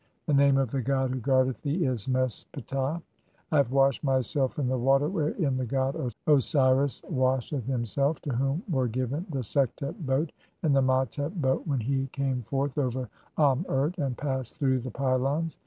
[0.25, 2.99] The "name of the god who guardeth thee is Mes Ptah.
[3.51, 8.31] I have "washed myself in the water wherein the god Osiris (7) washeth "himself, to
[8.33, 10.31] whom were given the Sektet boat
[10.63, 14.89] and the Matet "boat when he came forth over Am urt, and passed through the
[14.89, 15.59] "pylons.